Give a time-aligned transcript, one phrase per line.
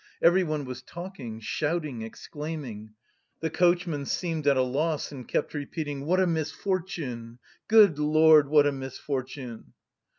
[0.19, 2.95] Everyone was talking, shouting, exclaiming;
[3.39, 7.37] the coachman seemed at a loss and kept repeating: "What a misfortune!
[7.67, 9.73] Good Lord, what a misfortune!"